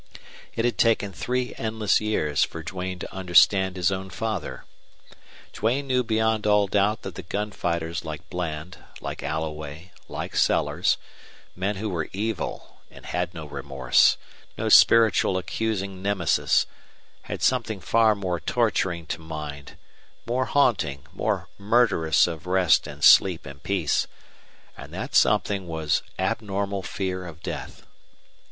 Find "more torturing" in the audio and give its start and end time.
18.15-19.05